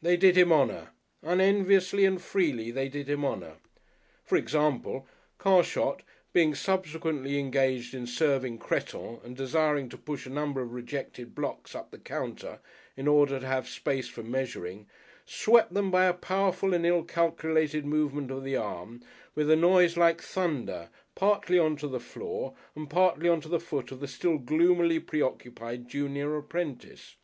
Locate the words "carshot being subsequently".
5.36-7.38